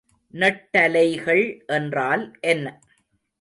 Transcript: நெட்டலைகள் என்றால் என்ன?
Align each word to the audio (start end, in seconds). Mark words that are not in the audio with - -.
நெட்டலைகள் 0.33 1.43
என்றால் 1.67 2.37
என்ன? 2.41 2.65